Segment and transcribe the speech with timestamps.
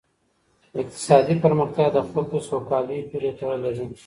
[0.79, 3.85] اقتصادي پرمختیا د خلګو سوکالۍ پوري تړلې ده.